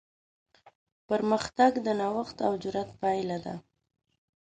[1.09, 3.55] پرمختګ د نوښت او جرات پایله ده.